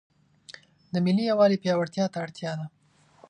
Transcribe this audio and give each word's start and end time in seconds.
د 0.93 0.95
ملي 1.05 1.23
یووالي 1.31 1.57
پیاوړتیا 1.63 2.05
ته 2.13 2.17
اړتیا 2.25 2.51
ده. 2.59 2.65